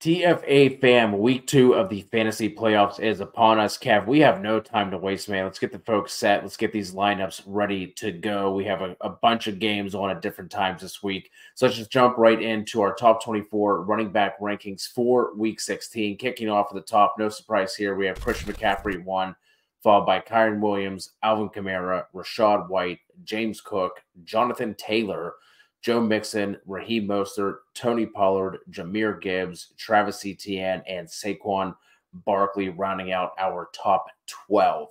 TFA 0.00 0.80
fam, 0.80 1.18
week 1.18 1.46
two 1.46 1.74
of 1.74 1.90
the 1.90 2.00
fantasy 2.10 2.48
playoffs 2.48 2.98
is 3.00 3.20
upon 3.20 3.58
us. 3.58 3.76
Kev, 3.76 4.06
we 4.06 4.18
have 4.20 4.40
no 4.40 4.58
time 4.58 4.90
to 4.90 4.96
waste, 4.96 5.28
man. 5.28 5.44
Let's 5.44 5.58
get 5.58 5.72
the 5.72 5.78
folks 5.80 6.14
set. 6.14 6.42
Let's 6.42 6.56
get 6.56 6.72
these 6.72 6.94
lineups 6.94 7.42
ready 7.46 7.88
to 7.96 8.10
go. 8.10 8.50
We 8.54 8.64
have 8.64 8.80
a, 8.80 8.96
a 9.02 9.10
bunch 9.10 9.46
of 9.46 9.58
games 9.58 9.94
on 9.94 10.08
at 10.08 10.22
different 10.22 10.50
times 10.50 10.80
this 10.80 11.02
week. 11.02 11.30
So 11.54 11.66
let's 11.66 11.76
just 11.76 11.92
jump 11.92 12.16
right 12.16 12.40
into 12.40 12.80
our 12.80 12.94
top 12.94 13.22
24 13.22 13.82
running 13.82 14.10
back 14.10 14.40
rankings 14.40 14.88
for 14.88 15.34
week 15.36 15.60
16. 15.60 16.16
Kicking 16.16 16.48
off 16.48 16.68
at 16.70 16.76
the 16.76 16.80
top, 16.80 17.16
no 17.18 17.28
surprise 17.28 17.76
here. 17.76 17.94
We 17.94 18.06
have 18.06 18.18
Christian 18.22 18.50
McCaffrey, 18.50 19.04
one, 19.04 19.36
followed 19.82 20.06
by 20.06 20.20
Kyren 20.20 20.60
Williams, 20.60 21.10
Alvin 21.22 21.50
Kamara, 21.50 22.04
Rachaad 22.14 22.70
White, 22.70 23.00
James 23.24 23.60
Cook, 23.60 24.02
Jonathan 24.24 24.74
Taylor. 24.76 25.34
Joe 25.82 26.00
Mixon, 26.00 26.56
Raheem 26.66 27.06
Mostert, 27.06 27.58
Tony 27.74 28.06
Pollard, 28.06 28.58
Jahmyr 28.70 29.20
Gibbs, 29.20 29.72
Travis 29.76 30.24
Etienne, 30.26 30.82
and 30.86 31.06
Saquon 31.06 31.74
Barkley 32.12 32.68
rounding 32.68 33.12
out 33.12 33.32
our 33.38 33.70
top 33.72 34.06
12. 34.46 34.88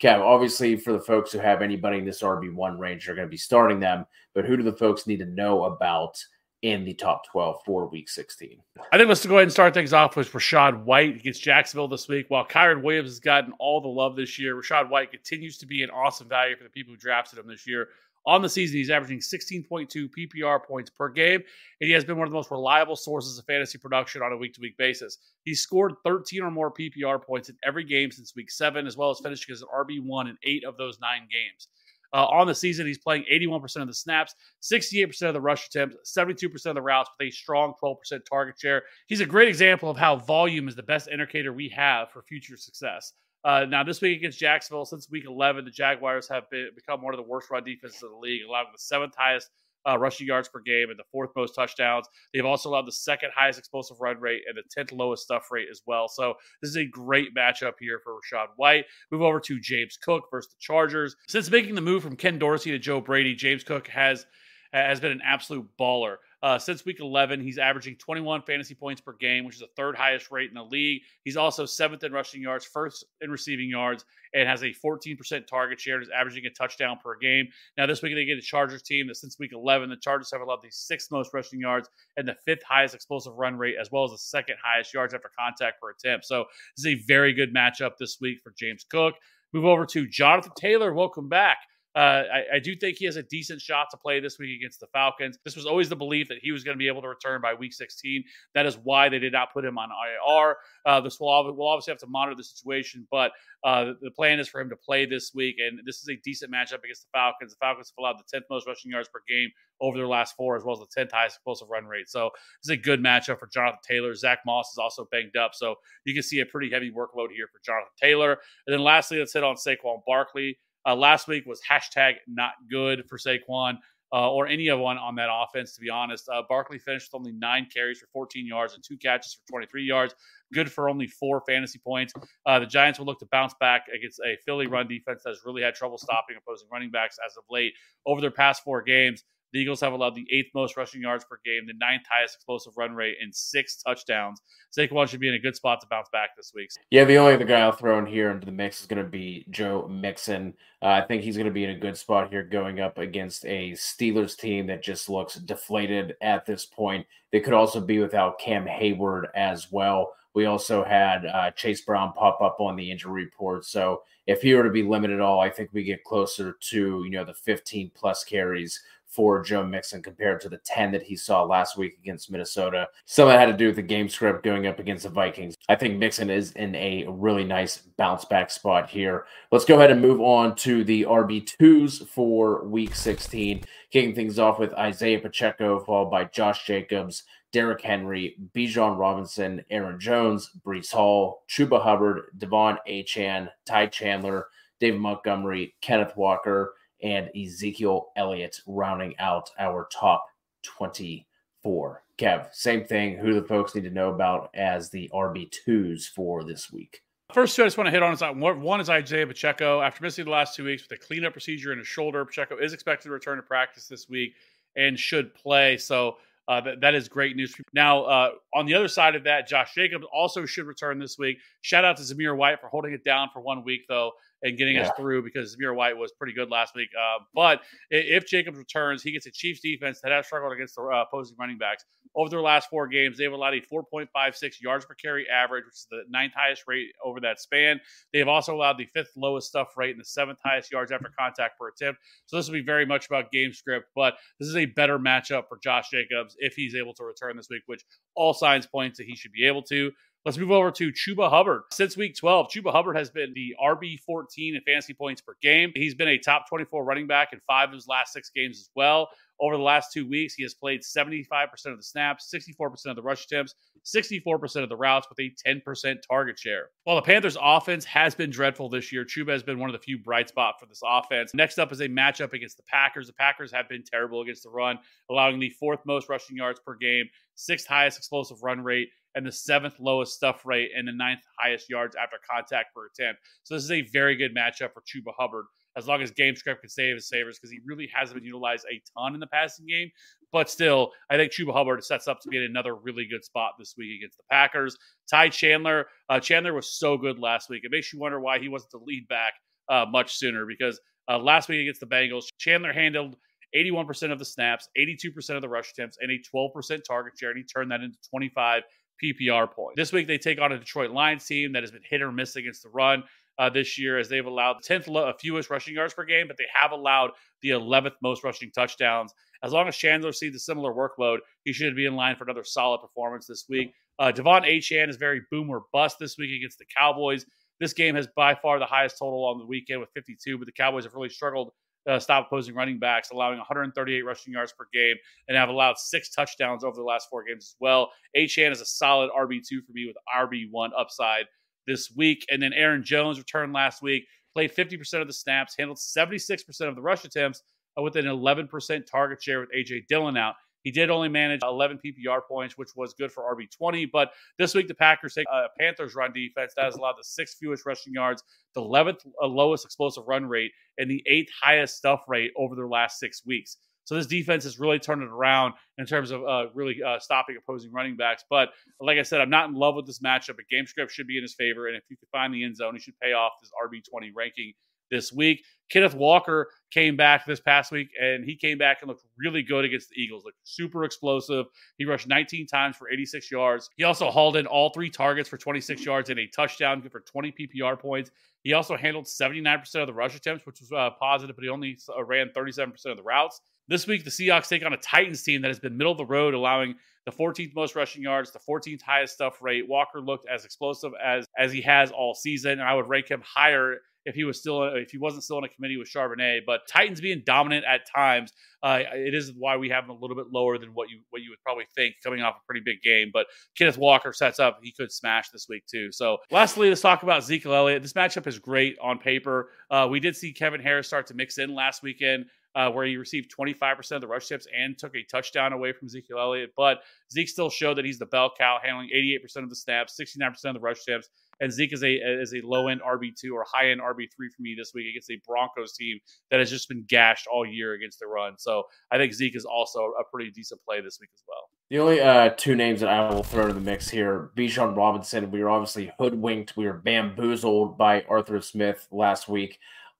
Kev, 0.00 0.20
obviously, 0.20 0.76
for 0.76 0.92
the 0.92 1.00
folks 1.00 1.32
who 1.32 1.38
have 1.38 1.60
anybody 1.60 1.98
in 1.98 2.04
this 2.04 2.22
RB1 2.22 2.78
range, 2.78 3.06
they're 3.06 3.16
going 3.16 3.26
to 3.26 3.30
be 3.30 3.36
starting 3.36 3.80
them. 3.80 4.06
But 4.32 4.44
who 4.44 4.56
do 4.56 4.62
the 4.62 4.76
folks 4.76 5.08
need 5.08 5.18
to 5.18 5.26
know 5.26 5.64
about 5.64 6.22
in 6.62 6.84
the 6.84 6.94
top 6.94 7.24
12 7.26 7.60
for 7.64 7.88
week 7.88 8.08
16? 8.08 8.58
I 8.92 8.96
think 8.96 9.08
let's 9.08 9.26
go 9.26 9.34
ahead 9.34 9.44
and 9.44 9.52
start 9.52 9.74
things 9.74 9.92
off 9.92 10.16
with 10.16 10.30
Rachaad 10.30 10.84
White 10.84 11.16
against 11.16 11.42
Jacksonville 11.42 11.88
this 11.88 12.06
week. 12.06 12.26
While 12.28 12.46
Kyren 12.46 12.82
Williams 12.82 13.10
has 13.10 13.20
gotten 13.20 13.52
all 13.58 13.80
the 13.80 13.88
love 13.88 14.14
this 14.14 14.38
year, 14.38 14.54
Rachaad 14.54 14.88
White 14.88 15.10
continues 15.10 15.58
to 15.58 15.66
be 15.66 15.82
an 15.82 15.90
awesome 15.90 16.28
value 16.28 16.56
for 16.56 16.62
the 16.64 16.70
people 16.70 16.92
who 16.92 16.98
drafted 16.98 17.40
him 17.40 17.48
this 17.48 17.66
year. 17.66 17.88
On 18.26 18.42
the 18.42 18.48
season, 18.48 18.76
he's 18.76 18.90
averaging 18.90 19.20
16.2 19.20 20.08
PPR 20.18 20.62
points 20.62 20.90
per 20.90 21.08
game, 21.08 21.40
and 21.80 21.88
he 21.88 21.92
has 21.92 22.04
been 22.04 22.18
one 22.18 22.26
of 22.26 22.30
the 22.30 22.36
most 22.36 22.50
reliable 22.50 22.96
sources 22.96 23.38
of 23.38 23.44
fantasy 23.46 23.78
production 23.78 24.22
on 24.22 24.32
a 24.32 24.36
week 24.36 24.52
to 24.54 24.60
week 24.60 24.76
basis. 24.76 25.18
He's 25.44 25.60
scored 25.60 25.94
13 26.04 26.42
or 26.42 26.50
more 26.50 26.72
PPR 26.72 27.22
points 27.22 27.48
in 27.48 27.56
every 27.64 27.84
game 27.84 28.10
since 28.10 28.34
week 28.36 28.50
seven, 28.50 28.86
as 28.86 28.96
well 28.96 29.10
as 29.10 29.20
finishing 29.22 29.52
as 29.52 29.62
an 29.62 29.68
RB1 29.74 30.28
in 30.28 30.36
eight 30.42 30.64
of 30.64 30.76
those 30.76 30.98
nine 31.00 31.22
games. 31.30 31.68
Uh, 32.12 32.24
on 32.26 32.46
the 32.46 32.54
season, 32.54 32.86
he's 32.86 32.98
playing 32.98 33.24
81% 33.30 33.82
of 33.82 33.86
the 33.86 33.94
snaps, 33.94 34.34
68% 34.62 35.28
of 35.28 35.34
the 35.34 35.40
rush 35.40 35.66
attempts, 35.66 35.96
72% 36.16 36.66
of 36.66 36.74
the 36.74 36.82
routes 36.82 37.10
with 37.18 37.28
a 37.28 37.30
strong 37.30 37.74
12% 37.82 37.96
target 38.28 38.58
share. 38.58 38.82
He's 39.08 39.20
a 39.20 39.26
great 39.26 39.48
example 39.48 39.90
of 39.90 39.96
how 39.96 40.16
volume 40.16 40.68
is 40.68 40.76
the 40.76 40.82
best 40.82 41.08
indicator 41.08 41.52
we 41.52 41.68
have 41.68 42.10
for 42.10 42.22
future 42.22 42.56
success. 42.56 43.12
Uh, 43.44 43.64
now, 43.68 43.84
this 43.84 44.00
week 44.00 44.18
against 44.18 44.38
Jacksonville, 44.38 44.84
since 44.84 45.08
week 45.10 45.24
11, 45.26 45.64
the 45.64 45.70
Jaguars 45.70 46.28
have 46.28 46.50
been, 46.50 46.70
become 46.74 47.02
one 47.02 47.14
of 47.14 47.18
the 47.18 47.26
worst 47.26 47.50
run 47.50 47.64
defenses 47.64 48.02
in 48.02 48.08
the 48.10 48.16
league, 48.16 48.42
allowing 48.48 48.66
the 48.72 48.78
seventh 48.78 49.14
highest 49.16 49.48
uh, 49.88 49.96
rushing 49.96 50.26
yards 50.26 50.48
per 50.48 50.60
game 50.60 50.90
and 50.90 50.98
the 50.98 51.04
fourth 51.12 51.30
most 51.36 51.54
touchdowns. 51.54 52.06
They've 52.34 52.44
also 52.44 52.68
allowed 52.68 52.86
the 52.86 52.92
second 52.92 53.30
highest 53.34 53.58
explosive 53.58 54.00
run 54.00 54.20
rate 54.20 54.42
and 54.48 54.58
the 54.58 54.82
10th 54.82 54.92
lowest 54.92 55.22
stuff 55.22 55.50
rate 55.50 55.68
as 55.70 55.82
well. 55.86 56.08
So, 56.08 56.34
this 56.60 56.70
is 56.70 56.76
a 56.76 56.84
great 56.84 57.34
matchup 57.34 57.74
here 57.78 58.00
for 58.02 58.14
Rachaad 58.14 58.48
White. 58.56 58.86
Move 59.12 59.22
over 59.22 59.40
to 59.40 59.60
James 59.60 59.96
Cook 59.96 60.24
versus 60.30 60.50
the 60.50 60.56
Chargers. 60.60 61.14
Since 61.28 61.50
making 61.50 61.76
the 61.76 61.80
move 61.80 62.02
from 62.02 62.16
Ken 62.16 62.38
Dorsey 62.38 62.72
to 62.72 62.78
Joe 62.78 63.00
Brady, 63.00 63.34
James 63.34 63.62
Cook 63.64 63.88
has 63.88 64.26
has 64.72 65.00
been 65.00 65.12
an 65.12 65.22
absolute 65.24 65.66
baller. 65.80 66.16
Uh, 66.40 66.58
since 66.58 66.84
week 66.84 67.00
11, 67.00 67.40
he's 67.40 67.58
averaging 67.58 67.96
21 67.96 68.42
fantasy 68.42 68.74
points 68.74 69.00
per 69.00 69.12
game, 69.14 69.44
which 69.44 69.56
is 69.56 69.60
the 69.60 69.68
third 69.76 69.96
highest 69.96 70.30
rate 70.30 70.48
in 70.48 70.54
the 70.54 70.62
league. 70.62 71.02
He's 71.24 71.36
also 71.36 71.66
seventh 71.66 72.04
in 72.04 72.12
rushing 72.12 72.40
yards, 72.40 72.64
first 72.64 73.04
in 73.20 73.30
receiving 73.30 73.68
yards, 73.68 74.04
and 74.34 74.48
has 74.48 74.62
a 74.62 74.72
14% 74.84 75.46
target 75.46 75.80
share. 75.80 76.00
Is 76.00 76.08
averaging 76.16 76.46
a 76.46 76.50
touchdown 76.50 76.98
per 77.02 77.16
game. 77.16 77.48
Now, 77.76 77.86
this 77.86 78.02
week 78.02 78.14
they 78.14 78.24
get 78.24 78.38
a 78.38 78.42
Chargers 78.42 78.82
team 78.82 79.08
that 79.08 79.16
since 79.16 79.38
week 79.38 79.52
11, 79.52 79.88
the 79.90 79.96
Chargers 79.96 80.30
have 80.32 80.40
allowed 80.40 80.62
the 80.62 80.70
sixth 80.70 81.10
most 81.10 81.34
rushing 81.34 81.60
yards 81.60 81.88
and 82.16 82.28
the 82.28 82.36
fifth 82.46 82.62
highest 82.68 82.94
explosive 82.94 83.34
run 83.34 83.56
rate, 83.56 83.74
as 83.80 83.90
well 83.90 84.04
as 84.04 84.12
the 84.12 84.18
second 84.18 84.56
highest 84.62 84.94
yards 84.94 85.14
after 85.14 85.30
contact 85.36 85.80
per 85.80 85.90
attempt. 85.90 86.24
So, 86.24 86.44
this 86.76 86.86
is 86.86 87.00
a 87.00 87.04
very 87.06 87.32
good 87.32 87.52
matchup 87.52 87.92
this 87.98 88.18
week 88.20 88.38
for 88.44 88.54
James 88.56 88.84
Cook. 88.88 89.14
Move 89.52 89.64
over 89.64 89.86
to 89.86 90.06
Jonathan 90.06 90.52
Taylor. 90.56 90.92
Welcome 90.92 91.28
back. 91.28 91.58
Uh, 91.98 92.22
I, 92.32 92.44
I, 92.54 92.58
do 92.60 92.76
think 92.76 92.96
he 92.96 93.06
has 93.06 93.16
a 93.16 93.24
decent 93.24 93.60
shot 93.60 93.88
to 93.90 93.96
play 93.96 94.20
this 94.20 94.38
week 94.38 94.56
against 94.56 94.78
the 94.78 94.86
Falcons. 94.92 95.36
This 95.44 95.56
was 95.56 95.66
always 95.66 95.88
the 95.88 95.96
belief 95.96 96.28
that 96.28 96.38
he 96.40 96.52
was 96.52 96.62
going 96.62 96.76
to 96.76 96.78
be 96.78 96.86
able 96.86 97.02
to 97.02 97.08
return 97.08 97.40
by 97.40 97.54
week 97.54 97.72
16. 97.72 98.22
That 98.54 98.66
is 98.66 98.78
why 98.84 99.08
they 99.08 99.18
did 99.18 99.32
not 99.32 99.52
put 99.52 99.64
him 99.64 99.78
on 99.78 99.88
IR. 99.90 100.56
Uh, 100.86 101.00
this 101.00 101.18
will 101.18 101.56
we'll 101.56 101.66
obviously 101.66 101.90
have 101.90 101.98
to 101.98 102.06
monitor 102.06 102.36
the 102.36 102.44
situation, 102.44 103.04
but 103.10 103.32
uh, 103.64 103.94
the 104.00 104.12
plan 104.12 104.38
is 104.38 104.48
for 104.48 104.60
him 104.60 104.70
to 104.70 104.76
play 104.76 105.06
this 105.06 105.32
week, 105.34 105.56
and 105.58 105.80
this 105.84 105.96
is 105.96 106.08
a 106.08 106.14
decent 106.22 106.52
matchup 106.52 106.84
against 106.84 107.02
the 107.02 107.08
Falcons. 107.12 107.50
The 107.50 107.58
Falcons 107.58 107.88
have 107.88 108.00
allowed 108.00 108.18
the 108.20 108.38
10th 108.38 108.44
most 108.48 108.68
rushing 108.68 108.92
yards 108.92 109.08
per 109.08 109.20
game 109.28 109.50
over 109.80 109.98
their 109.98 110.06
last 110.06 110.36
four, 110.36 110.56
as 110.56 110.62
well 110.62 110.80
as 110.80 110.86
the 110.86 111.00
10th 111.00 111.10
highest 111.10 111.38
explosive 111.38 111.68
run 111.68 111.86
rate. 111.86 112.08
So 112.08 112.30
is 112.62 112.70
a 112.70 112.76
good 112.76 113.02
matchup 113.02 113.40
for 113.40 113.48
Jonathan 113.48 113.80
Taylor. 113.84 114.14
Zach 114.14 114.38
Moss 114.46 114.70
is 114.70 114.78
also 114.78 115.08
banged 115.10 115.36
up, 115.36 115.52
so 115.52 115.74
you 116.04 116.14
can 116.14 116.22
see 116.22 116.38
a 116.38 116.46
pretty 116.46 116.70
heavy 116.70 116.92
workload 116.92 117.32
here 117.34 117.48
for 117.52 117.60
Jonathan 117.64 117.90
Taylor. 118.00 118.38
And 118.68 118.72
then 118.72 118.84
lastly, 118.84 119.18
let's 119.18 119.32
hit 119.32 119.42
on 119.42 119.56
Saquon 119.56 120.02
Barkley. 120.06 120.58
Uh, 120.88 120.96
last 120.96 121.28
week 121.28 121.44
was 121.44 121.60
hashtag 121.70 122.14
not 122.26 122.52
good 122.70 123.04
for 123.06 123.18
Saquon 123.18 123.76
uh, 124.10 124.30
or 124.30 124.46
any 124.46 124.68
of 124.68 124.78
one 124.78 124.96
on 124.96 125.14
that 125.16 125.28
offense, 125.30 125.74
to 125.74 125.82
be 125.82 125.90
honest. 125.90 126.26
Uh, 126.32 126.42
Barkley 126.48 126.78
finished 126.78 127.10
with 127.12 127.20
only 127.20 127.32
nine 127.32 127.66
carries 127.72 128.00
for 128.00 128.06
14 128.12 128.46
yards 128.46 128.74
and 128.74 128.82
two 128.82 128.96
catches 128.96 129.34
for 129.34 129.46
23 129.50 129.84
yards. 129.84 130.14
Good 130.54 130.72
for 130.72 130.88
only 130.88 131.06
four 131.06 131.42
fantasy 131.46 131.78
points. 131.78 132.14
Uh, 132.46 132.58
the 132.60 132.66
Giants 132.66 132.98
will 132.98 133.04
look 133.04 133.18
to 133.18 133.26
bounce 133.30 133.52
back 133.60 133.84
against 133.94 134.18
a 134.20 134.38
Philly 134.46 134.66
run 134.66 134.88
defense 134.88 135.24
that 135.24 135.30
has 135.30 135.42
really 135.44 135.60
had 135.60 135.74
trouble 135.74 135.98
stopping 135.98 136.36
opposing 136.38 136.68
running 136.72 136.90
backs 136.90 137.18
as 137.26 137.36
of 137.36 137.44
late. 137.50 137.74
Over 138.06 138.22
their 138.22 138.30
past 138.30 138.64
four 138.64 138.80
games, 138.80 139.24
the 139.52 139.60
Eagles 139.60 139.80
have 139.80 139.92
allowed 139.92 140.14
the 140.14 140.26
eighth 140.30 140.50
most 140.54 140.76
rushing 140.76 141.02
yards 141.02 141.24
per 141.24 141.38
game, 141.44 141.66
the 141.66 141.74
ninth 141.78 142.02
highest 142.10 142.36
explosive 142.36 142.74
run 142.76 142.94
rate, 142.94 143.16
and 143.20 143.34
six 143.34 143.76
touchdowns. 143.82 144.40
Saquon 144.76 145.08
should 145.08 145.20
be 145.20 145.28
in 145.28 145.34
a 145.34 145.38
good 145.38 145.56
spot 145.56 145.80
to 145.80 145.86
bounce 145.88 146.08
back 146.10 146.30
this 146.36 146.52
week. 146.54 146.70
Yeah, 146.90 147.04
the 147.04 147.16
only 147.16 147.34
other 147.34 147.44
guy 147.44 147.60
I'll 147.60 147.72
throw 147.72 147.98
in 147.98 148.06
here 148.06 148.30
into 148.30 148.46
the 148.46 148.52
mix 148.52 148.80
is 148.80 148.86
going 148.86 149.02
to 149.02 149.08
be 149.08 149.46
Joe 149.50 149.88
Mixon. 149.88 150.54
Uh, 150.82 150.86
I 150.86 151.02
think 151.02 151.22
he's 151.22 151.36
going 151.36 151.46
to 151.46 151.52
be 151.52 151.64
in 151.64 151.70
a 151.70 151.78
good 151.78 151.96
spot 151.96 152.30
here 152.30 152.42
going 152.42 152.80
up 152.80 152.98
against 152.98 153.44
a 153.46 153.72
Steelers 153.72 154.36
team 154.36 154.66
that 154.66 154.82
just 154.82 155.08
looks 155.08 155.34
deflated 155.34 156.14
at 156.20 156.46
this 156.46 156.66
point. 156.66 157.06
They 157.32 157.40
could 157.40 157.54
also 157.54 157.80
be 157.80 157.98
without 157.98 158.38
Cam 158.38 158.66
Heyward 158.66 159.24
as 159.34 159.72
well. 159.72 160.12
We 160.34 160.44
also 160.44 160.84
had 160.84 161.26
uh, 161.26 161.50
Chase 161.52 161.80
Brown 161.80 162.12
pop 162.12 162.40
up 162.40 162.58
on 162.60 162.76
the 162.76 162.90
injury 162.90 163.24
report. 163.24 163.64
So 163.64 164.02
if 164.26 164.42
he 164.42 164.54
were 164.54 164.62
to 164.62 164.70
be 164.70 164.82
limited 164.82 165.14
at 165.14 165.20
all, 165.20 165.40
I 165.40 165.50
think 165.50 165.70
we 165.72 165.82
get 165.82 166.04
closer 166.04 166.56
to, 166.70 167.02
you 167.02 167.10
know, 167.10 167.24
the 167.24 167.34
15 167.34 167.90
plus 167.94 168.24
carries 168.24 168.80
for 169.08 169.42
Joe 169.42 169.64
Mixon 169.64 170.02
compared 170.02 170.40
to 170.42 170.48
the 170.48 170.58
10 170.58 170.92
that 170.92 171.02
he 171.02 171.16
saw 171.16 171.42
last 171.42 171.76
week 171.76 171.98
against 171.98 172.30
Minnesota. 172.30 172.88
Some 173.06 173.26
of 173.26 173.32
that 173.32 173.40
had 173.40 173.46
to 173.46 173.56
do 173.56 173.66
with 173.66 173.76
the 173.76 173.82
game 173.82 174.08
script 174.08 174.44
going 174.44 174.66
up 174.66 174.78
against 174.78 175.04
the 175.04 175.08
Vikings. 175.08 175.56
I 175.68 175.76
think 175.76 175.98
Mixon 175.98 176.30
is 176.30 176.52
in 176.52 176.74
a 176.74 177.06
really 177.08 177.44
nice 177.44 177.78
bounce 177.96 178.24
back 178.24 178.50
spot 178.50 178.88
here. 178.88 179.24
Let's 179.50 179.64
go 179.64 179.76
ahead 179.76 179.90
and 179.90 180.02
move 180.02 180.20
on 180.20 180.54
to 180.56 180.84
the 180.84 181.02
RB2s 181.02 182.06
for 182.08 182.66
week 182.66 182.94
16. 182.94 183.64
Kicking 183.90 184.14
things 184.14 184.38
off 184.38 184.58
with 184.58 184.74
Isaiah 184.74 185.18
Pacheco, 185.18 185.80
followed 185.80 186.10
by 186.10 186.24
Josh 186.24 186.66
Jacobs, 186.66 187.24
Derrick 187.52 187.80
Henry, 187.80 188.36
Bijan 188.54 188.98
Robinson, 188.98 189.64
Aaron 189.70 189.98
Jones, 189.98 190.50
Breece 190.64 190.92
Hall, 190.92 191.44
Chuba 191.48 191.82
Hubbard, 191.82 192.26
De'Von 192.36 192.76
Achane, 192.86 193.48
Ty 193.64 193.86
Chandler, 193.86 194.48
David 194.80 195.00
Montgomery, 195.00 195.74
Kenneth 195.80 196.16
Walker, 196.16 196.74
and 197.02 197.30
Ezekiel 197.36 198.08
Elliott 198.16 198.60
rounding 198.66 199.14
out 199.18 199.50
our 199.58 199.88
top 199.92 200.26
24. 200.62 202.02
Kev, 202.18 202.52
same 202.52 202.84
thing. 202.84 203.16
Who 203.16 203.34
the 203.34 203.46
folks 203.46 203.74
need 203.74 203.84
to 203.84 203.90
know 203.90 204.10
about 204.10 204.50
as 204.54 204.90
the 204.90 205.10
RB2s 205.14 206.08
for 206.08 206.44
this 206.44 206.72
week? 206.72 207.02
First 207.32 207.56
two 207.56 207.62
I 207.62 207.66
just 207.66 207.76
want 207.76 207.88
to 207.88 207.90
hit 207.90 208.02
on 208.02 208.14
is 208.14 208.22
one 208.22 208.80
is 208.80 208.88
Isaiah 208.88 209.26
Pacheco. 209.26 209.82
After 209.82 210.02
missing 210.02 210.24
the 210.24 210.30
last 210.30 210.56
two 210.56 210.64
weeks 210.64 210.82
with 210.82 210.98
a 210.98 211.06
cleanup 211.06 211.32
procedure 211.32 211.72
in 211.72 211.78
his 211.78 211.86
shoulder, 211.86 212.24
Pacheco 212.24 212.56
is 212.56 212.72
expected 212.72 213.08
to 213.08 213.12
return 213.12 213.36
to 213.36 213.42
practice 213.42 213.86
this 213.86 214.08
week 214.08 214.32
and 214.76 214.98
should 214.98 215.34
play. 215.34 215.76
So 215.76 216.16
uh, 216.48 216.60
that, 216.62 216.80
that 216.80 216.94
is 216.94 217.08
great 217.08 217.36
news. 217.36 217.54
Now, 217.74 218.04
uh, 218.04 218.30
on 218.54 218.66
the 218.66 218.74
other 218.74 218.88
side 218.88 219.14
of 219.14 219.24
that, 219.24 219.46
Josh 219.46 219.74
Jacobs 219.74 220.06
also 220.12 220.46
should 220.46 220.66
return 220.66 220.98
this 220.98 221.18
week. 221.18 221.36
Shout 221.60 221.84
out 221.84 221.98
to 221.98 222.02
Zamir 222.02 222.36
White 222.36 222.60
for 222.60 222.68
holding 222.68 222.92
it 222.92 223.04
down 223.04 223.28
for 223.32 223.40
one 223.40 223.64
week, 223.64 223.82
though. 223.88 224.12
and 224.42 224.56
getting 224.56 224.76
yeah. 224.76 224.88
us 224.88 224.92
through 224.96 225.22
because 225.22 225.56
Zamir 225.56 225.74
White 225.74 225.96
was 225.96 226.12
pretty 226.12 226.32
good 226.32 226.50
last 226.50 226.74
week. 226.74 226.88
Uh, 226.96 227.24
but 227.34 227.60
if 227.90 228.26
Jacobs 228.26 228.58
returns, 228.58 229.02
he 229.02 229.12
gets 229.12 229.26
a 229.26 229.30
Chiefs 229.30 229.60
defense 229.60 230.00
that 230.02 230.12
has 230.12 230.26
struggled 230.26 230.52
against 230.52 230.76
the 230.76 230.82
uh, 230.82 231.04
opposing 231.06 231.36
running 231.38 231.58
backs. 231.58 231.84
Over 232.14 232.30
their 232.30 232.40
last 232.40 232.70
four 232.70 232.88
games, 232.88 233.18
they've 233.18 233.32
allowed 233.32 233.54
a 233.54 233.60
4.56 233.60 234.60
yards 234.60 234.84
per 234.84 234.94
carry 234.94 235.28
average, 235.28 235.64
which 235.66 235.74
is 235.74 235.86
the 235.90 236.02
ninth 236.08 236.32
highest 236.34 236.64
rate 236.66 236.88
over 237.04 237.20
that 237.20 237.40
span. 237.40 237.80
They 238.12 238.18
have 238.18 238.28
also 238.28 238.54
allowed 238.54 238.78
the 238.78 238.86
fifth 238.86 239.12
lowest 239.16 239.48
stuff 239.48 239.76
rate 239.76 239.90
and 239.90 240.00
the 240.00 240.04
seventh 240.04 240.38
highest 240.44 240.72
yards 240.72 240.90
after 240.90 241.10
contact 241.18 241.58
per 241.58 241.68
attempt. 241.68 242.00
So 242.26 242.36
this 242.36 242.48
will 242.48 242.54
be 242.54 242.62
very 242.62 242.86
much 242.86 243.06
about 243.06 243.30
game 243.30 243.52
script, 243.52 243.88
but 243.94 244.14
this 244.40 244.48
is 244.48 244.56
a 244.56 244.66
better 244.66 244.98
matchup 244.98 245.48
for 245.48 245.58
Josh 245.62 245.90
Jacobs 245.90 246.36
if 246.38 246.54
he's 246.54 246.74
able 246.74 246.94
to 246.94 247.04
return 247.04 247.36
this 247.36 247.48
week, 247.50 247.62
which 247.66 247.84
all 248.14 248.34
signs 248.34 248.66
point 248.66 248.94
to 248.96 249.04
he 249.04 249.16
should 249.16 249.32
be 249.32 249.46
able 249.46 249.62
to. 249.64 249.92
Let's 250.24 250.36
move 250.36 250.50
over 250.50 250.70
to 250.72 250.92
Chuba 250.92 251.30
Hubbard. 251.30 251.62
Since 251.72 251.96
week 251.96 252.16
12, 252.16 252.48
Chuba 252.50 252.72
Hubbard 252.72 252.96
has 252.96 253.08
been 253.08 253.32
the 253.34 253.54
RB14 253.64 254.26
in 254.36 254.60
fantasy 254.66 254.92
points 254.92 255.22
per 255.22 255.34
game. 255.40 255.70
He's 255.74 255.94
been 255.94 256.08
a 256.08 256.18
top 256.18 256.48
24 256.48 256.84
running 256.84 257.06
back 257.06 257.32
in 257.32 257.40
five 257.46 257.68
of 257.68 257.74
his 257.74 257.86
last 257.86 258.12
six 258.12 258.30
games 258.34 258.58
as 258.58 258.68
well. 258.74 259.08
Over 259.40 259.56
the 259.56 259.62
last 259.62 259.92
two 259.92 260.08
weeks, 260.08 260.34
he 260.34 260.42
has 260.42 260.54
played 260.54 260.80
75% 260.80 261.22
of 261.66 261.76
the 261.76 261.82
snaps, 261.82 262.32
64% 262.34 262.72
of 262.86 262.96
the 262.96 263.02
rush 263.02 263.24
attempts, 263.24 263.54
64% 263.84 264.62
of 264.62 264.68
the 264.68 264.76
routes 264.76 265.08
with 265.08 265.18
a 265.18 265.32
10% 265.46 265.96
target 266.08 266.38
share. 266.38 266.70
While 266.84 266.96
the 266.96 267.02
Panthers' 267.02 267.36
offense 267.40 267.84
has 267.86 268.14
been 268.14 268.30
dreadful 268.30 268.68
this 268.68 268.92
year, 268.92 269.04
Chuba 269.04 269.30
has 269.30 269.42
been 269.42 269.58
one 269.58 269.68
of 269.68 269.72
the 269.72 269.82
few 269.82 269.98
bright 269.98 270.28
spots 270.28 270.58
for 270.60 270.66
this 270.66 270.80
offense. 270.84 271.32
Next 271.34 271.58
up 271.58 271.72
is 271.72 271.80
a 271.80 271.88
matchup 271.88 272.32
against 272.32 272.56
the 272.56 272.62
Packers. 272.64 273.06
The 273.06 273.12
Packers 273.14 273.52
have 273.52 273.68
been 273.68 273.84
terrible 273.84 274.22
against 274.22 274.42
the 274.42 274.50
run, 274.50 274.78
allowing 275.10 275.38
the 275.38 275.50
fourth 275.50 275.80
most 275.86 276.08
rushing 276.08 276.36
yards 276.36 276.60
per 276.64 276.74
game, 276.76 277.06
sixth 277.34 277.66
highest 277.66 277.98
explosive 277.98 278.42
run 278.42 278.62
rate, 278.62 278.88
and 279.14 279.26
the 279.26 279.32
seventh 279.32 279.74
lowest 279.80 280.14
stuff 280.14 280.44
rate 280.44 280.70
and 280.76 280.86
the 280.86 280.92
ninth 280.92 281.20
highest 281.38 281.68
yards 281.68 281.96
after 281.96 282.16
contact 282.30 282.74
per 282.74 282.86
attempt. 282.86 283.20
So 283.42 283.54
this 283.54 283.64
is 283.64 283.72
a 283.72 283.82
very 283.92 284.16
good 284.16 284.34
matchup 284.34 284.72
for 284.72 284.82
Chuba 284.82 285.12
Hubbard 285.18 285.46
as 285.78 285.86
long 285.86 286.02
as 286.02 286.10
game 286.10 286.36
script 286.36 286.60
can 286.60 286.68
save 286.68 286.96
his 286.96 287.08
savers 287.08 287.38
because 287.38 287.50
he 287.50 287.60
really 287.64 287.88
hasn't 287.94 288.16
been 288.16 288.24
utilized 288.24 288.66
a 288.70 288.82
ton 288.96 289.14
in 289.14 289.20
the 289.20 289.26
passing 289.28 289.66
game. 289.66 289.90
But 290.32 290.50
still, 290.50 290.90
I 291.08 291.16
think 291.16 291.32
Chuba 291.32 291.54
Hubbard 291.54 291.82
sets 291.84 292.08
up 292.08 292.20
to 292.20 292.28
be 292.28 292.36
in 292.36 292.42
another 292.42 292.74
really 292.74 293.06
good 293.10 293.24
spot 293.24 293.52
this 293.58 293.74
week 293.78 293.98
against 293.98 294.18
the 294.18 294.24
Packers. 294.30 294.76
Ty 295.08 295.30
Chandler, 295.30 295.86
uh, 296.10 296.20
Chandler 296.20 296.52
was 296.52 296.78
so 296.78 296.98
good 296.98 297.18
last 297.18 297.48
week. 297.48 297.62
It 297.64 297.70
makes 297.70 297.92
you 297.92 297.98
wonder 297.98 298.20
why 298.20 298.38
he 298.38 298.48
wasn't 298.48 298.72
the 298.72 298.78
lead 298.78 299.08
back 299.08 299.34
uh, 299.70 299.86
much 299.88 300.16
sooner 300.16 300.44
because 300.44 300.78
uh, 301.08 301.18
last 301.18 301.48
week 301.48 301.62
against 301.62 301.80
the 301.80 301.86
Bengals, 301.86 302.24
Chandler 302.38 302.72
handled 302.72 303.16
81% 303.56 304.12
of 304.12 304.18
the 304.18 304.24
snaps, 304.24 304.68
82% 304.76 305.30
of 305.30 305.42
the 305.42 305.48
rush 305.48 305.70
attempts, 305.70 305.96
and 306.00 306.10
a 306.10 306.18
12% 306.34 306.84
target 306.84 307.14
share, 307.18 307.30
and 307.30 307.38
he 307.38 307.44
turned 307.44 307.70
that 307.70 307.80
into 307.80 307.96
25 308.10 308.62
PPR 309.02 309.50
points. 309.50 309.76
This 309.76 309.92
week 309.92 310.06
they 310.06 310.18
take 310.18 310.40
on 310.40 310.52
a 310.52 310.58
Detroit 310.58 310.90
Lions 310.90 311.24
team 311.24 311.52
that 311.52 311.62
has 311.62 311.70
been 311.70 311.82
hit 311.88 312.02
or 312.02 312.12
miss 312.12 312.36
against 312.36 312.62
the 312.62 312.68
run 312.68 313.04
uh, 313.38 313.48
this 313.48 313.78
year 313.78 313.98
as 313.98 314.08
they've 314.08 314.26
allowed 314.26 314.56
the 314.60 314.74
10th 314.74 314.88
lo- 314.88 315.12
fewest 315.20 315.50
rushing 315.50 315.74
yards 315.74 315.94
per 315.94 316.04
game, 316.04 316.26
but 316.26 316.36
they 316.36 316.46
have 316.52 316.72
allowed 316.72 317.10
the 317.42 317.50
11th 317.50 317.94
most 318.02 318.24
rushing 318.24 318.50
touchdowns. 318.50 319.12
As 319.42 319.52
long 319.52 319.68
as 319.68 319.76
Chandler 319.76 320.12
sees 320.12 320.34
a 320.34 320.38
similar 320.40 320.72
workload, 320.72 321.18
he 321.44 321.52
should 321.52 321.76
be 321.76 321.86
in 321.86 321.94
line 321.94 322.16
for 322.16 322.24
another 322.24 322.44
solid 322.44 322.80
performance 322.80 323.26
this 323.26 323.44
week. 323.48 323.72
Uh, 323.98 324.12
De'Von 324.12 324.44
Achane 324.44 324.88
is 324.88 324.96
very 324.96 325.22
boom 325.30 325.50
or 325.50 325.64
bust 325.72 325.98
this 325.98 326.16
week 326.18 326.36
against 326.36 326.58
the 326.58 326.64
Cowboys. 326.76 327.24
This 327.60 327.72
game 327.72 327.94
has 327.94 328.08
by 328.16 328.34
far 328.34 328.58
the 328.58 328.66
highest 328.66 328.98
total 328.98 329.24
on 329.24 329.38
the 329.38 329.46
weekend 329.46 329.80
with 329.80 329.90
52, 329.94 330.38
but 330.38 330.46
the 330.46 330.52
Cowboys 330.52 330.84
have 330.84 330.94
really 330.94 331.08
struggled 331.08 331.52
uh, 331.88 331.98
stop 331.98 332.26
opposing 332.26 332.54
running 332.54 332.78
backs, 332.78 333.10
allowing 333.10 333.38
138 333.38 334.02
rushing 334.02 334.32
yards 334.32 334.52
per 334.52 334.66
game, 334.72 334.96
and 335.26 335.36
have 335.36 335.48
allowed 335.48 335.78
six 335.78 336.10
touchdowns 336.10 336.62
over 336.62 336.76
the 336.76 336.82
last 336.82 337.08
four 337.08 337.24
games 337.24 337.44
as 337.44 337.56
well. 337.60 337.90
Achane 338.16 338.52
is 338.52 338.60
a 338.60 338.66
solid 338.66 339.10
RB2 339.10 339.64
for 339.66 339.72
me 339.72 339.86
with 339.86 339.96
RB1 340.14 340.70
upside 340.76 341.24
this 341.68 341.92
week. 341.94 342.26
And 342.30 342.42
then 342.42 342.52
Aaron 342.52 342.82
Jones 342.82 343.18
returned 343.18 343.52
last 343.52 343.82
week, 343.82 344.04
played 344.34 344.52
50% 344.54 345.00
of 345.00 345.06
the 345.06 345.12
snaps, 345.12 345.54
handled 345.56 345.78
76% 345.78 346.44
of 346.62 346.74
the 346.74 346.82
rush 346.82 347.04
attempts 347.04 347.42
uh, 347.78 347.82
with 347.82 347.96
an 347.96 348.06
11% 348.06 348.86
target 348.90 349.22
share 349.22 349.40
with 349.40 349.50
A.J. 349.54 349.84
Dillon 349.88 350.16
out. 350.16 350.34
He 350.64 350.72
did 350.72 350.90
only 350.90 351.08
manage 351.08 351.40
11 351.42 351.78
PPR 351.84 352.20
points, 352.28 352.58
which 352.58 352.70
was 352.74 352.92
good 352.94 353.12
for 353.12 353.22
RB20. 353.34 353.88
But 353.92 354.10
this 354.38 354.54
week, 354.54 354.66
the 354.66 354.74
Packers 354.74 355.14
take 355.14 355.26
a 355.32 355.34
uh, 355.34 355.48
Panthers 355.58 355.94
run 355.94 356.12
defense 356.12 356.52
that 356.56 356.64
has 356.64 356.74
allowed 356.74 356.96
the 356.98 357.04
sixth 357.04 357.36
fewest 357.38 357.64
rushing 357.64 357.92
yards, 357.92 358.22
the 358.54 358.60
11th 358.60 359.06
uh, 359.22 359.26
lowest 359.26 359.64
explosive 359.64 360.04
run 360.06 360.26
rate, 360.26 360.50
and 360.76 360.90
the 360.90 361.02
eighth 361.06 361.30
highest 361.40 361.76
stuff 361.76 362.00
rate 362.08 362.32
over 362.36 362.56
their 362.56 362.68
last 362.68 362.98
six 362.98 363.24
weeks. 363.24 363.56
So 363.88 363.94
this 363.94 364.06
defense 364.06 364.44
has 364.44 364.60
really 364.60 364.78
turned 364.78 365.02
it 365.02 365.08
around 365.08 365.54
in 365.78 365.86
terms 365.86 366.10
of 366.10 366.22
uh, 366.22 366.50
really 366.52 366.76
uh, 366.86 366.98
stopping 366.98 367.38
opposing 367.38 367.72
running 367.72 367.96
backs. 367.96 368.22
But 368.28 368.50
like 368.82 368.98
I 368.98 369.02
said, 369.02 369.22
I'm 369.22 369.30
not 369.30 369.48
in 369.48 369.54
love 369.54 369.76
with 369.76 369.86
this 369.86 370.00
matchup. 370.00 370.36
But 370.36 370.44
game 370.50 370.66
script 370.66 370.92
should 370.92 371.06
be 371.06 371.16
in 371.16 371.22
his 371.22 371.34
favor, 371.34 371.68
and 371.68 371.74
if 371.74 371.84
you 371.88 371.96
can 371.96 372.06
find 372.12 372.34
the 372.34 372.44
end 372.44 372.54
zone, 372.54 372.74
he 372.74 372.80
should 372.80 373.00
pay 373.00 373.14
off 373.14 373.32
this 373.40 373.50
RB20 373.64 374.10
ranking 374.14 374.52
this 374.90 375.12
week. 375.12 375.42
Kenneth 375.70 375.94
Walker 375.94 376.48
came 376.70 376.96
back 376.96 377.26
this 377.26 377.40
past 377.40 377.72
week, 377.72 377.88
and 378.00 378.24
he 378.24 378.36
came 378.36 378.58
back 378.58 378.78
and 378.80 378.88
looked 378.88 379.04
really 379.18 379.42
good 379.42 379.64
against 379.64 379.90
the 379.90 380.00
Eagles. 380.00 380.24
Looked 380.24 380.38
super 380.44 380.84
explosive. 380.84 381.46
He 381.76 381.84
rushed 381.84 382.08
19 382.08 382.46
times 382.46 382.76
for 382.76 382.90
86 382.90 383.30
yards. 383.30 383.68
He 383.76 383.84
also 383.84 384.10
hauled 384.10 384.36
in 384.36 384.46
all 384.46 384.70
three 384.70 384.90
targets 384.90 385.28
for 385.28 385.36
26 385.36 385.84
yards 385.84 386.10
and 386.10 386.18
a 386.18 386.26
touchdown 386.28 386.82
for 386.88 387.00
20 387.00 387.32
PPR 387.32 387.78
points. 387.78 388.10
He 388.42 388.52
also 388.52 388.76
handled 388.76 389.06
79% 389.06 389.74
of 389.74 389.86
the 389.86 389.92
rush 389.92 390.16
attempts, 390.16 390.46
which 390.46 390.60
was 390.60 390.72
uh, 390.72 390.90
positive, 390.98 391.36
but 391.36 391.42
he 391.42 391.50
only 391.50 391.76
uh, 391.94 392.04
ran 392.04 392.30
37% 392.36 392.86
of 392.86 392.96
the 392.96 393.02
routes. 393.02 393.40
This 393.66 393.86
week, 393.86 394.04
the 394.04 394.10
Seahawks 394.10 394.48
take 394.48 394.64
on 394.64 394.72
a 394.72 394.78
Titans 394.78 395.22
team 395.22 395.42
that 395.42 395.48
has 395.48 395.58
been 395.58 395.76
middle 395.76 395.92
of 395.92 395.98
the 395.98 396.06
road, 396.06 396.32
allowing 396.32 396.76
the 397.04 397.12
14th 397.12 397.54
most 397.54 397.76
rushing 397.76 398.02
yards, 398.02 398.30
the 398.30 398.38
14th 398.38 398.80
highest 398.80 399.14
stuff 399.14 399.42
rate. 399.42 399.68
Walker 399.68 400.00
looked 400.00 400.26
as 400.26 400.44
explosive 400.44 400.92
as 401.02 401.26
as 401.38 401.52
he 401.52 401.60
has 401.62 401.90
all 401.90 402.14
season, 402.14 402.52
and 402.52 402.62
I 402.62 402.74
would 402.74 402.88
rank 402.88 403.10
him 403.10 403.22
higher 403.22 403.80
if 404.08 404.14
he 404.14 404.24
was 404.24 404.40
still 404.40 404.64
if 404.64 404.90
he 404.90 404.98
wasn't 404.98 405.22
still 405.22 405.36
on 405.36 405.44
a 405.44 405.48
committee 405.48 405.76
with 405.76 405.88
Charbonnet. 405.88 406.40
But 406.46 406.60
Titans 406.68 407.00
being 407.00 407.22
dominant 407.24 407.64
at 407.66 407.82
times, 407.94 408.32
uh, 408.62 408.80
it 408.92 409.14
is 409.14 409.32
why 409.36 409.56
we 409.56 409.68
have 409.68 409.84
him 409.84 409.90
a 409.90 409.94
little 409.94 410.16
bit 410.16 410.26
lower 410.32 410.58
than 410.58 410.70
what 410.70 410.88
you 410.88 411.00
what 411.10 411.22
you 411.22 411.30
would 411.30 411.42
probably 411.44 411.66
think 411.76 411.94
coming 412.02 412.22
off 412.22 412.36
a 412.36 412.46
pretty 412.46 412.62
big 412.64 412.82
game. 412.82 413.10
But 413.12 413.26
Kenneth 413.56 413.78
Walker 413.78 414.12
sets 414.12 414.40
up; 414.40 414.60
he 414.62 414.72
could 414.72 414.90
smash 414.90 415.28
this 415.30 415.46
week 415.48 415.64
too. 415.66 415.92
So, 415.92 416.18
lastly, 416.30 416.68
let's 416.68 416.80
talk 416.80 417.02
about 417.02 417.22
Zeke 417.22 417.46
Elliott. 417.46 417.82
This 417.82 417.92
matchup 417.92 418.26
is 418.26 418.38
great 418.38 418.76
on 418.82 418.98
paper. 418.98 419.50
Uh, 419.70 419.86
we 419.90 420.00
did 420.00 420.16
see 420.16 420.32
Kevin 420.32 420.60
Harris 420.60 420.86
start 420.86 421.06
to 421.08 421.14
mix 421.14 421.38
in 421.38 421.54
last 421.54 421.82
weekend 421.82 422.26
uh, 422.54 422.70
where 422.70 422.84
he 422.84 422.96
received 422.96 423.32
25% 423.36 423.92
of 423.92 424.00
the 424.00 424.06
rush 424.06 424.26
tips 424.26 424.46
and 424.56 424.76
took 424.76 424.94
a 424.96 425.04
touchdown 425.04 425.52
away 425.52 425.72
from 425.72 425.86
Ezekiel 425.86 426.18
Elliott. 426.18 426.52
But 426.56 426.78
Zeke 427.12 427.28
still 427.28 427.50
showed 427.50 427.78
that 427.78 427.84
he's 427.84 427.98
the 427.98 428.06
bell 428.06 428.32
cow, 428.36 428.58
handling 428.62 428.90
88% 428.94 429.44
of 429.44 429.50
the 429.50 429.56
snaps, 429.56 429.98
69% 430.00 430.44
of 430.44 430.54
the 430.54 430.60
rush 430.60 430.84
tips. 430.84 431.08
And 431.40 431.52
Zeke 431.52 431.72
is 431.72 431.82
a 431.82 431.92
is 431.92 432.34
a 432.34 432.40
low 432.44 432.68
end 432.68 432.80
RB 432.80 433.10
two 433.18 433.34
or 433.34 433.44
high 433.52 433.70
end 433.70 433.80
RB 433.80 434.06
three 434.14 434.28
for 434.28 434.42
me 434.42 434.54
this 434.58 434.72
week 434.74 434.86
against 434.90 435.10
a 435.10 435.20
Broncos 435.26 435.74
team 435.74 435.98
that 436.30 436.40
has 436.40 436.50
just 436.50 436.68
been 436.68 436.84
gashed 436.88 437.26
all 437.32 437.46
year 437.46 437.74
against 437.74 438.00
the 438.00 438.06
run. 438.06 438.34
So 438.38 438.64
I 438.90 438.98
think 438.98 439.12
Zeke 439.12 439.36
is 439.36 439.44
also 439.44 439.78
a 440.00 440.04
pretty 440.12 440.30
decent 440.30 440.60
play 440.68 440.80
this 440.80 440.98
week 441.00 441.10
as 441.14 441.22
well. 441.28 441.48
The 441.70 441.78
only 441.78 442.00
uh, 442.00 442.30
two 442.30 442.54
names 442.54 442.80
that 442.80 442.88
I 442.88 443.12
will 443.12 443.22
throw 443.22 443.48
in 443.48 443.54
the 443.54 443.60
mix 443.60 443.90
here, 443.90 444.30
Bijan 444.36 444.74
Robinson. 444.74 445.30
We 445.30 445.42
were 445.42 445.50
obviously 445.50 445.92
hoodwinked. 445.98 446.56
We 446.56 446.64
were 446.64 446.72
bamboozled 446.72 447.76
by 447.76 448.04
Arthur 448.08 448.40
Smith 448.40 448.88
last 448.90 449.28
week. 449.28 449.58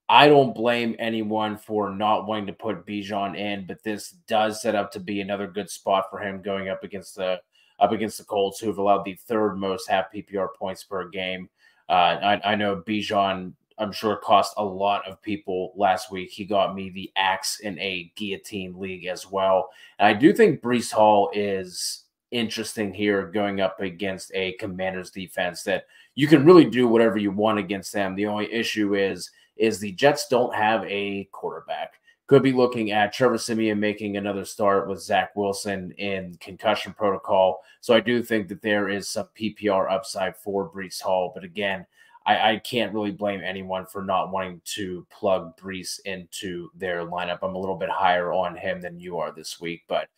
I 0.08 0.28
don't 0.28 0.54
blame 0.54 0.96
anyone 0.98 1.58
for 1.58 1.94
not 1.94 2.26
wanting 2.26 2.46
to 2.46 2.54
put 2.54 2.86
Bijan 2.86 3.36
in, 3.36 3.66
but 3.66 3.82
this 3.84 4.12
does 4.26 4.62
set 4.62 4.74
up 4.74 4.90
to 4.92 5.00
be 5.00 5.20
another 5.20 5.46
good 5.46 5.68
spot 5.68 6.04
for 6.10 6.18
him 6.18 6.40
going 6.40 6.70
up 6.70 6.82
against 6.82 7.16
the 7.16 7.38
up 7.78 7.92
against 7.92 8.18
the 8.18 8.24
Colts, 8.24 8.58
who 8.58 8.66
have 8.66 8.78
allowed 8.78 9.04
the 9.04 9.14
third 9.14 9.56
most 9.56 9.88
half 9.88 10.12
PPR 10.12 10.48
points 10.58 10.84
per 10.84 11.08
game. 11.08 11.48
Uh, 11.88 12.38
I, 12.42 12.52
I 12.52 12.54
know 12.54 12.82
Bijan, 12.86 13.52
I'm 13.78 13.92
sure, 13.92 14.16
cost 14.16 14.54
a 14.56 14.64
lot 14.64 15.06
of 15.08 15.22
people 15.22 15.72
last 15.76 16.10
week. 16.10 16.30
He 16.30 16.44
got 16.44 16.74
me 16.74 16.90
the 16.90 17.10
axe 17.16 17.60
in 17.60 17.78
a 17.78 18.12
guillotine 18.16 18.78
league 18.78 19.06
as 19.06 19.30
well. 19.30 19.70
And 19.98 20.08
I 20.08 20.12
do 20.18 20.32
think 20.32 20.60
Breece 20.60 20.92
Hall 20.92 21.30
is 21.32 22.04
interesting 22.30 22.92
here 22.92 23.26
going 23.26 23.60
up 23.60 23.80
against 23.80 24.30
a 24.34 24.52
commander's 24.54 25.10
defense 25.10 25.62
that 25.62 25.86
you 26.14 26.26
can 26.26 26.44
really 26.44 26.64
do 26.64 26.86
whatever 26.86 27.16
you 27.16 27.30
want 27.30 27.58
against 27.58 27.92
them. 27.92 28.14
The 28.14 28.26
only 28.26 28.52
issue 28.52 28.94
is 28.94 29.30
is 29.56 29.80
the 29.80 29.92
Jets 29.92 30.28
don't 30.28 30.54
have 30.54 30.84
a 30.84 31.28
quarterback. 31.32 31.94
Could 32.28 32.42
be 32.42 32.52
looking 32.52 32.92
at 32.92 33.12
Trevor 33.12 33.38
Siemian 33.38 33.80
making 33.80 34.18
another 34.18 34.44
start 34.44 34.86
with 34.86 35.00
Zach 35.00 35.34
Wilson 35.34 35.92
in 35.92 36.36
concussion 36.40 36.92
protocol. 36.92 37.62
So 37.80 37.94
I 37.94 38.00
do 38.00 38.22
think 38.22 38.48
that 38.48 38.60
there 38.60 38.90
is 38.90 39.08
some 39.08 39.28
PPR 39.34 39.90
upside 39.90 40.36
for 40.36 40.70
Breece 40.70 41.00
Hall. 41.00 41.32
But 41.34 41.42
again, 41.42 41.86
I, 42.26 42.52
I 42.52 42.56
can't 42.58 42.92
really 42.92 43.12
blame 43.12 43.40
anyone 43.42 43.86
for 43.86 44.04
not 44.04 44.30
wanting 44.30 44.60
to 44.76 45.06
plug 45.10 45.56
Breece 45.56 46.00
into 46.04 46.68
their 46.74 47.06
lineup. 47.06 47.38
I'm 47.42 47.54
a 47.54 47.58
little 47.58 47.78
bit 47.78 47.88
higher 47.88 48.30
on 48.34 48.54
him 48.54 48.82
than 48.82 49.00
you 49.00 49.16
are 49.16 49.32
this 49.32 49.58
week. 49.58 49.84
But 49.88 50.08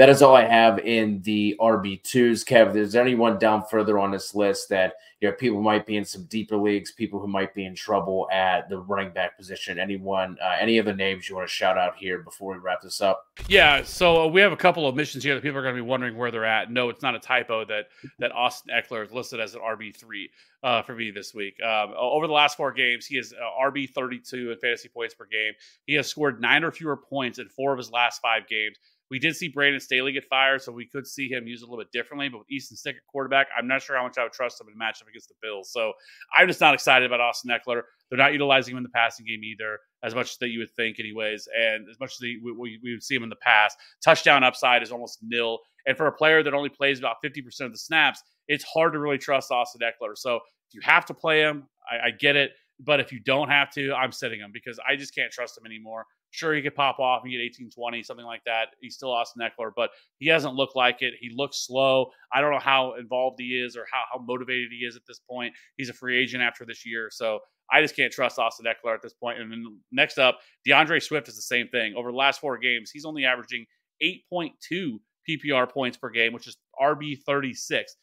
that 0.00 0.08
is 0.08 0.22
all 0.22 0.34
I 0.34 0.46
have 0.46 0.78
in 0.78 1.20
the 1.24 1.54
RB2s. 1.60 2.42
Kev, 2.46 2.74
is 2.74 2.92
there 2.92 3.02
anyone 3.02 3.38
down 3.38 3.62
further 3.70 3.98
on 3.98 4.10
this 4.10 4.34
list 4.34 4.70
that 4.70 4.94
you 5.20 5.28
know 5.28 5.34
people 5.34 5.60
might 5.60 5.84
be 5.84 5.98
in 5.98 6.06
some 6.06 6.24
deeper 6.24 6.56
leagues, 6.56 6.90
people 6.90 7.20
who 7.20 7.26
might 7.26 7.52
be 7.52 7.66
in 7.66 7.74
trouble 7.74 8.26
at 8.32 8.70
the 8.70 8.78
running 8.78 9.12
back 9.12 9.36
position? 9.36 9.78
Anyone, 9.78 10.38
uh, 10.42 10.56
any 10.58 10.80
other 10.80 10.94
names 10.94 11.28
you 11.28 11.36
want 11.36 11.46
to 11.46 11.52
shout 11.52 11.76
out 11.76 11.96
here 11.98 12.22
before 12.22 12.54
we 12.54 12.60
wrap 12.60 12.80
this 12.80 13.02
up? 13.02 13.26
Yeah, 13.46 13.82
so 13.82 14.22
uh, 14.22 14.26
we 14.26 14.40
have 14.40 14.52
a 14.52 14.56
couple 14.56 14.88
of 14.88 14.96
missions 14.96 15.22
here 15.22 15.34
that 15.34 15.42
people 15.42 15.58
are 15.58 15.62
going 15.62 15.76
to 15.76 15.82
be 15.82 15.86
wondering 15.86 16.16
where 16.16 16.30
they're 16.30 16.46
at. 16.46 16.70
No, 16.70 16.88
it's 16.88 17.02
not 17.02 17.14
a 17.14 17.20
typo 17.20 17.66
that 17.66 17.88
that 18.20 18.32
Austin 18.32 18.74
Ekeler 18.74 19.04
is 19.04 19.12
listed 19.12 19.38
as 19.38 19.54
an 19.54 19.60
RB 19.60 19.94
three 19.94 20.30
uh, 20.62 20.80
for 20.80 20.94
me 20.94 21.10
this 21.10 21.34
week. 21.34 21.62
Um, 21.62 21.92
over 21.94 22.26
the 22.26 22.32
last 22.32 22.56
four 22.56 22.72
games, 22.72 23.04
he 23.04 23.18
is 23.18 23.34
uh, 23.34 23.70
RB 23.70 23.90
thirty 23.90 24.18
two 24.18 24.50
in 24.50 24.56
fantasy 24.56 24.88
points 24.88 25.12
per 25.12 25.26
game. 25.26 25.52
He 25.84 25.92
has 25.96 26.06
scored 26.06 26.40
nine 26.40 26.64
or 26.64 26.72
fewer 26.72 26.96
points 26.96 27.38
in 27.38 27.50
four 27.50 27.72
of 27.72 27.76
his 27.76 27.90
last 27.90 28.22
five 28.22 28.48
games. 28.48 28.78
We 29.10 29.18
did 29.18 29.34
see 29.34 29.48
Brandon 29.48 29.80
Staley 29.80 30.12
get 30.12 30.24
fired, 30.24 30.62
so 30.62 30.72
we 30.72 30.86
could 30.86 31.06
see 31.06 31.28
him 31.28 31.46
use 31.46 31.62
a 31.62 31.66
little 31.66 31.78
bit 31.78 31.90
differently. 31.92 32.28
But 32.28 32.38
with 32.38 32.50
Easton 32.50 32.76
Stick 32.76 32.96
at 32.96 33.02
quarterback, 33.10 33.48
I'm 33.56 33.66
not 33.66 33.82
sure 33.82 33.96
how 33.96 34.04
much 34.04 34.18
I 34.18 34.22
would 34.22 34.32
trust 34.32 34.60
him 34.60 34.68
in 34.68 34.74
a 34.74 34.76
matchup 34.76 35.08
against 35.08 35.28
the 35.28 35.34
Bills. 35.42 35.72
So 35.72 35.92
I'm 36.36 36.46
just 36.46 36.60
not 36.60 36.74
excited 36.74 37.06
about 37.06 37.20
Austin 37.20 37.50
Ekeler. 37.50 37.82
They're 38.08 38.18
not 38.18 38.32
utilizing 38.32 38.72
him 38.72 38.78
in 38.78 38.82
the 38.82 38.90
passing 38.90 39.26
game 39.26 39.42
either, 39.42 39.78
as 40.02 40.14
much 40.14 40.30
as 40.30 40.36
that 40.38 40.48
you 40.48 40.60
would 40.60 40.70
think, 40.76 41.00
anyways. 41.00 41.48
And 41.58 41.88
as 41.88 41.98
much 41.98 42.12
as 42.12 42.18
we, 42.20 42.40
we, 42.44 42.78
we 42.82 42.92
would 42.92 43.02
see 43.02 43.14
him 43.14 43.22
in 43.22 43.28
the 43.28 43.36
past, 43.36 43.76
touchdown 44.04 44.44
upside 44.44 44.82
is 44.82 44.92
almost 44.92 45.18
nil. 45.22 45.58
And 45.86 45.96
for 45.96 46.06
a 46.06 46.12
player 46.12 46.42
that 46.42 46.54
only 46.54 46.68
plays 46.68 46.98
about 46.98 47.16
50% 47.24 47.60
of 47.62 47.72
the 47.72 47.78
snaps, 47.78 48.22
it's 48.48 48.64
hard 48.64 48.92
to 48.92 48.98
really 48.98 49.18
trust 49.18 49.50
Austin 49.50 49.80
Ekeler. 49.80 50.16
So 50.16 50.36
if 50.36 50.74
you 50.74 50.80
have 50.82 51.06
to 51.06 51.14
play 51.14 51.40
him, 51.40 51.64
I, 51.90 52.08
I 52.08 52.10
get 52.10 52.36
it. 52.36 52.52
But 52.82 53.00
if 53.00 53.12
you 53.12 53.20
don't 53.20 53.48
have 53.48 53.70
to, 53.72 53.92
I'm 53.92 54.12
sitting 54.12 54.40
him 54.40 54.50
because 54.52 54.78
I 54.88 54.96
just 54.96 55.14
can't 55.14 55.30
trust 55.30 55.58
him 55.58 55.66
anymore. 55.66 56.06
Sure, 56.30 56.54
he 56.54 56.62
could 56.62 56.74
pop 56.74 56.98
off 56.98 57.22
and 57.22 57.32
get 57.32 57.40
18 57.40 57.70
20, 57.70 58.02
something 58.02 58.24
like 58.24 58.42
that. 58.44 58.68
He's 58.80 58.94
still 58.94 59.10
Austin 59.10 59.42
Ekeler, 59.42 59.70
but 59.74 59.90
he 60.18 60.28
hasn't 60.28 60.54
looked 60.54 60.76
like 60.76 61.02
it. 61.02 61.14
He 61.20 61.30
looks 61.34 61.66
slow. 61.66 62.10
I 62.32 62.40
don't 62.40 62.52
know 62.52 62.58
how 62.58 62.94
involved 62.94 63.36
he 63.38 63.60
is 63.60 63.76
or 63.76 63.86
how, 63.90 64.04
how 64.12 64.24
motivated 64.24 64.70
he 64.70 64.86
is 64.86 64.96
at 64.96 65.02
this 65.06 65.20
point. 65.28 65.52
He's 65.76 65.88
a 65.88 65.94
free 65.94 66.18
agent 66.18 66.42
after 66.42 66.64
this 66.64 66.86
year. 66.86 67.08
So 67.12 67.40
I 67.70 67.80
just 67.80 67.96
can't 67.96 68.12
trust 68.12 68.38
Austin 68.38 68.66
Ekeler 68.66 68.94
at 68.94 69.02
this 69.02 69.14
point. 69.14 69.40
And 69.40 69.50
then 69.50 69.78
next 69.92 70.18
up, 70.18 70.38
D'Andre 70.66 71.00
Swift 71.00 71.28
is 71.28 71.36
the 71.36 71.42
same 71.42 71.68
thing. 71.68 71.94
Over 71.96 72.10
the 72.10 72.16
last 72.16 72.40
four 72.40 72.58
games, 72.58 72.90
he's 72.90 73.04
only 73.04 73.24
averaging 73.24 73.66
8.2 74.02 74.98
PPR 75.28 75.70
points 75.70 75.96
per 75.96 76.10
game, 76.10 76.32
which 76.32 76.46
is 76.46 76.56
RB 76.80 77.18
36. 77.24 77.96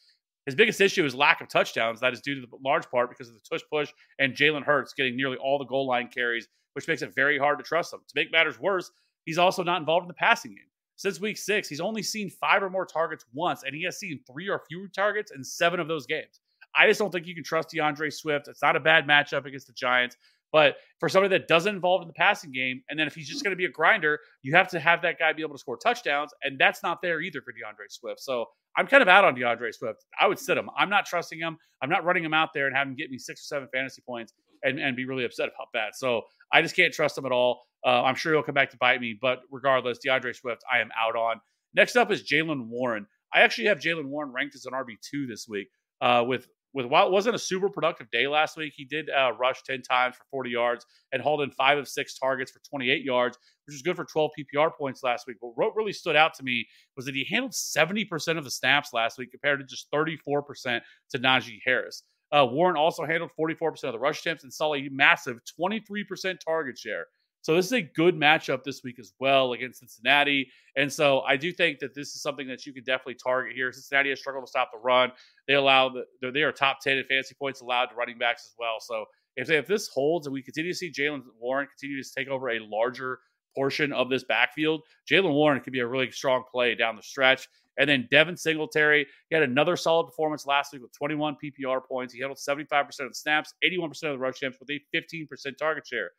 His 0.48 0.54
biggest 0.54 0.80
issue 0.80 1.04
is 1.04 1.14
lack 1.14 1.42
of 1.42 1.48
touchdowns. 1.48 2.00
That 2.00 2.14
is 2.14 2.22
due 2.22 2.34
to 2.34 2.40
the 2.40 2.48
large 2.64 2.90
part 2.90 3.10
because 3.10 3.28
of 3.28 3.34
the 3.34 3.40
tush 3.40 3.60
push 3.70 3.92
and 4.18 4.32
Jalen 4.32 4.64
Hurts 4.64 4.94
getting 4.94 5.14
nearly 5.14 5.36
all 5.36 5.58
the 5.58 5.66
goal 5.66 5.86
line 5.86 6.08
carries 6.08 6.48
which 6.78 6.86
makes 6.86 7.02
it 7.02 7.12
very 7.12 7.36
hard 7.36 7.58
to 7.58 7.64
trust 7.64 7.92
him. 7.92 7.98
To 8.06 8.12
make 8.14 8.30
matters 8.30 8.60
worse, 8.60 8.92
he's 9.24 9.36
also 9.36 9.64
not 9.64 9.80
involved 9.80 10.04
in 10.04 10.08
the 10.08 10.14
passing 10.14 10.52
game. 10.52 10.70
Since 10.94 11.20
week 11.20 11.36
six, 11.36 11.68
he's 11.68 11.80
only 11.80 12.04
seen 12.04 12.30
five 12.30 12.62
or 12.62 12.70
more 12.70 12.86
targets 12.86 13.24
once, 13.32 13.64
and 13.64 13.74
he 13.74 13.82
has 13.82 13.98
seen 13.98 14.20
three 14.30 14.48
or 14.48 14.62
fewer 14.68 14.86
targets 14.86 15.32
in 15.32 15.42
seven 15.42 15.80
of 15.80 15.88
those 15.88 16.06
games. 16.06 16.38
I 16.76 16.86
just 16.86 17.00
don't 17.00 17.10
think 17.10 17.26
you 17.26 17.34
can 17.34 17.42
trust 17.42 17.70
D'Andre 17.70 18.10
Swift. 18.10 18.46
It's 18.46 18.62
not 18.62 18.76
a 18.76 18.80
bad 18.80 19.08
matchup 19.08 19.44
against 19.44 19.66
the 19.66 19.72
Giants, 19.72 20.16
but 20.52 20.76
for 20.98 21.08
somebody 21.08 21.36
that 21.36 21.48
doesn't 21.48 21.74
involve 21.74 22.02
in 22.02 22.08
the 22.08 22.14
passing 22.14 22.50
game, 22.52 22.82
and 22.88 22.98
then 22.98 23.06
if 23.06 23.14
he's 23.14 23.28
just 23.28 23.44
going 23.44 23.52
to 23.52 23.56
be 23.56 23.64
a 23.64 23.70
grinder, 23.70 24.18
you 24.42 24.54
have 24.54 24.68
to 24.68 24.80
have 24.80 25.02
that 25.02 25.18
guy 25.18 25.32
be 25.32 25.42
able 25.42 25.54
to 25.54 25.58
score 25.58 25.76
touchdowns, 25.76 26.32
and 26.42 26.58
that's 26.58 26.82
not 26.82 27.02
there 27.02 27.20
either 27.20 27.40
for 27.40 27.52
D'Andre 27.52 27.86
Swift. 27.88 28.20
So 28.20 28.46
I'm 28.76 28.86
kind 28.86 29.02
of 29.02 29.08
out 29.08 29.24
on 29.24 29.34
D'Andre 29.34 29.70
Swift. 29.72 30.04
I 30.20 30.26
would 30.26 30.38
sit 30.38 30.56
him. 30.56 30.70
I'm 30.76 30.90
not 30.90 31.06
trusting 31.06 31.38
him. 31.38 31.58
I'm 31.82 31.90
not 31.90 32.04
running 32.04 32.24
him 32.24 32.34
out 32.34 32.50
there 32.54 32.66
and 32.66 32.76
having 32.76 32.92
him 32.92 32.96
get 32.96 33.10
me 33.10 33.18
six 33.18 33.40
or 33.42 33.46
seven 33.46 33.68
fantasy 33.72 34.02
points 34.06 34.32
and, 34.62 34.78
and 34.78 34.96
be 34.96 35.04
really 35.04 35.24
upset 35.24 35.48
about 35.48 35.68
that. 35.74 35.96
So 35.96 36.22
I 36.52 36.62
just 36.62 36.74
can't 36.74 36.92
trust 36.92 37.16
him 37.16 37.26
at 37.26 37.32
all. 37.32 37.62
Uh, 37.84 38.02
I'm 38.02 38.14
sure 38.14 38.32
he'll 38.32 38.42
come 38.42 38.54
back 38.54 38.70
to 38.70 38.76
bite 38.78 39.00
me, 39.00 39.16
but 39.20 39.40
regardless, 39.50 39.98
D'Andre 39.98 40.32
Swift, 40.32 40.62
I 40.72 40.80
am 40.80 40.90
out 40.98 41.16
on. 41.16 41.40
Next 41.74 41.96
up 41.96 42.10
is 42.10 42.22
Jaylen 42.22 42.66
Warren. 42.66 43.06
I 43.32 43.42
actually 43.42 43.66
have 43.66 43.78
Jaylen 43.78 44.06
Warren 44.06 44.32
ranked 44.32 44.54
as 44.54 44.64
an 44.66 44.72
RB 44.72 44.94
two 45.00 45.26
this 45.26 45.46
week. 45.48 45.68
Uh, 46.00 46.24
with 46.26 46.46
with 46.74 46.86
it 46.86 46.90
wasn't 46.90 47.34
a 47.34 47.38
super 47.38 47.68
productive 47.68 48.10
day 48.10 48.26
last 48.26 48.56
week, 48.56 48.74
he 48.76 48.84
did 48.84 49.08
uh, 49.10 49.32
rush 49.38 49.62
ten 49.62 49.82
times 49.82 50.16
for 50.16 50.24
40 50.30 50.50
yards 50.50 50.86
and 51.12 51.22
hauled 51.22 51.40
in 51.40 51.50
five 51.50 51.78
of 51.78 51.88
six 51.88 52.18
targets 52.18 52.50
for 52.50 52.60
28 52.68 53.04
yards, 53.04 53.38
which 53.66 53.74
was 53.74 53.82
good 53.82 53.96
for 53.96 54.04
12 54.04 54.30
PPR 54.38 54.70
points 54.76 55.02
last 55.02 55.26
week. 55.26 55.38
But 55.40 55.52
what 55.54 55.74
really 55.74 55.92
stood 55.92 56.16
out 56.16 56.34
to 56.34 56.42
me 56.42 56.66
was 56.96 57.06
that 57.06 57.14
he 57.14 57.26
handled 57.30 57.52
70% 57.52 58.38
of 58.38 58.44
the 58.44 58.50
snaps 58.50 58.92
last 58.92 59.18
week 59.18 59.30
compared 59.30 59.60
to 59.60 59.66
just 59.66 59.90
34% 59.90 60.80
to 61.10 61.18
Najee 61.18 61.60
Harris. 61.64 62.02
Uh, 62.30 62.46
Warren 62.50 62.76
also 62.76 63.04
handled 63.06 63.30
44% 63.38 63.84
of 63.84 63.92
the 63.92 63.98
rush 63.98 64.20
attempts 64.20 64.44
and 64.44 64.52
saw 64.52 64.74
a 64.74 64.88
massive 64.90 65.40
23% 65.58 66.38
target 66.44 66.78
share. 66.78 67.06
So 67.42 67.54
this 67.54 67.66
is 67.66 67.72
a 67.72 67.82
good 67.82 68.14
matchup 68.14 68.64
this 68.64 68.82
week 68.82 68.98
as 68.98 69.12
well 69.20 69.52
against 69.52 69.80
Cincinnati. 69.80 70.50
And 70.76 70.92
so 70.92 71.20
I 71.20 71.36
do 71.36 71.52
think 71.52 71.78
that 71.78 71.94
this 71.94 72.08
is 72.08 72.22
something 72.22 72.46
that 72.48 72.66
you 72.66 72.72
can 72.72 72.84
definitely 72.84 73.14
target 73.14 73.54
here. 73.54 73.72
Cincinnati 73.72 74.10
has 74.10 74.20
struggled 74.20 74.44
to 74.44 74.50
stop 74.50 74.70
the 74.72 74.78
run. 74.78 75.12
They 75.46 75.54
allow 75.54 75.88
the 75.88 76.30
they 76.30 76.42
are 76.42 76.52
top 76.52 76.80
10 76.80 76.98
in 76.98 77.04
fantasy 77.04 77.34
points 77.38 77.60
allowed 77.60 77.86
to 77.86 77.94
running 77.94 78.18
backs 78.18 78.46
as 78.46 78.54
well. 78.58 78.76
So 78.80 79.06
if, 79.36 79.46
they, 79.46 79.56
if 79.56 79.66
this 79.66 79.88
holds 79.88 80.26
and 80.26 80.34
we 80.34 80.42
continue 80.42 80.72
to 80.72 80.76
see 80.76 80.90
Jaylen 80.90 81.22
Warren 81.40 81.68
continue 81.68 82.02
to 82.02 82.10
take 82.14 82.28
over 82.28 82.50
a 82.50 82.58
larger 82.58 83.20
portion 83.56 83.92
of 83.92 84.10
this 84.10 84.24
backfield, 84.24 84.82
Jaylen 85.10 85.32
Warren 85.32 85.60
could 85.60 85.72
be 85.72 85.80
a 85.80 85.86
really 85.86 86.10
strong 86.10 86.44
play 86.50 86.74
down 86.74 86.96
the 86.96 87.02
stretch. 87.02 87.48
And 87.78 87.88
then 87.88 88.08
Devin 88.10 88.36
Singletary, 88.36 89.06
he 89.30 89.34
had 89.34 89.44
another 89.44 89.76
solid 89.76 90.06
performance 90.06 90.44
last 90.44 90.72
week 90.72 90.82
with 90.82 90.92
21 90.92 91.36
PPR 91.42 91.80
points. 91.86 92.12
He 92.12 92.20
handled 92.20 92.38
75% 92.38 92.82
of 92.88 93.08
the 93.10 93.14
snaps, 93.14 93.54
81% 93.64 93.86
of 93.90 94.00
the 94.00 94.18
rush 94.18 94.38
attempts 94.38 94.58
with 94.58 94.70
a 94.70 94.80
15% 94.94 95.56
target 95.56 95.86
share. 95.86 96.10